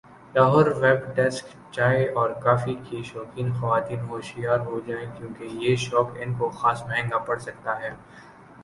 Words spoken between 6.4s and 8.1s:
خاص مہنگا پڑ سکتا ہے